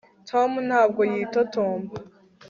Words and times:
tom 0.29 0.51
ntabwo 0.67 1.01
yitotomba 1.11 1.95